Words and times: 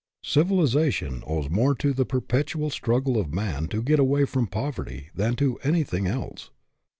Civilization 0.23 1.21
owes 1.27 1.47
more 1.51 1.75
to 1.75 1.93
the 1.93 2.07
perpetual 2.07 2.71
struggle 2.71 3.19
of 3.19 3.35
man 3.35 3.67
to 3.67 3.83
get 3.83 3.99
away 3.99 4.25
from 4.25 4.47
poverty 4.47 5.11
than 5.13 5.35
to 5.35 5.57
anything 5.59 6.07
else. 6.07 6.49